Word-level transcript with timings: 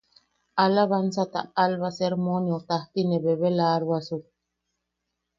Alabaanzata 0.63 1.41
Alba 1.63 1.89
sermoneu 1.97 2.59
tajti 2.67 3.01
ne 3.05 3.17
bebelaaroasuk. 3.23 4.23